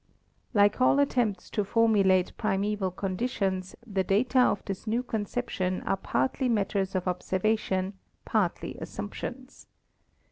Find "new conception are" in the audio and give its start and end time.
4.87-5.95